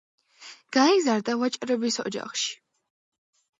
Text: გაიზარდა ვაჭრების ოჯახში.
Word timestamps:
გაიზარდა 0.77 1.37
ვაჭრების 1.43 2.01
ოჯახში. 2.07 2.59